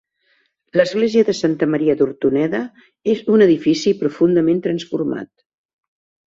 L'església 0.79 1.25
de 1.27 1.35
Santa 1.39 1.67
Maria 1.73 1.97
d'Hortoneda 1.99 2.63
és 3.15 3.23
un 3.37 3.47
edifici 3.49 3.95
profundament 4.03 4.67
transformat. 4.67 5.33